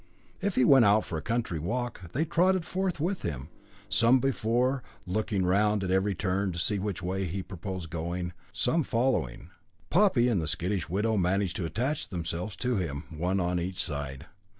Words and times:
If 0.41 0.55
he 0.55 0.65
went 0.65 0.83
out 0.83 1.03
for 1.05 1.19
a 1.19 1.21
country 1.21 1.59
walk, 1.59 2.11
they 2.11 2.25
trotted 2.25 2.65
forth 2.65 2.99
with 2.99 3.21
him, 3.21 3.49
some 3.87 4.19
before, 4.19 4.81
looking 5.05 5.45
round 5.45 5.83
at 5.83 5.91
every 5.91 6.15
turn 6.15 6.51
to 6.53 6.57
see 6.57 6.79
which 6.79 7.03
way 7.03 7.25
he 7.25 7.43
purposed 7.43 7.91
going, 7.91 8.33
some 8.51 8.81
following. 8.83 9.51
Poppy 9.91 10.27
and 10.27 10.41
the 10.41 10.47
skittish 10.47 10.89
widow 10.89 11.17
managed 11.17 11.55
to 11.57 11.65
attach 11.65 12.07
themselves 12.07 12.55
to 12.55 12.77
him, 12.77 13.03
one 13.15 13.39
on 13.39 13.59
each 13.59 13.79
side. 13.83 14.25